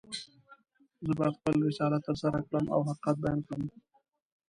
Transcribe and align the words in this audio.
زه 1.05 1.11
باید 1.19 1.37
خپل 1.39 1.55
رسالت 1.69 2.01
ترسره 2.07 2.39
کړم 2.47 2.65
او 2.75 2.81
حقیقت 2.89 3.15
بیان 3.23 3.39
کړم. 3.47 3.63